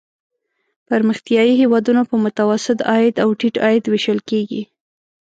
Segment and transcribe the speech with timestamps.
[0.87, 4.61] پرمختیايي هېوادونه په متوسط عاید او ټیټ عاید ویشل کیږي.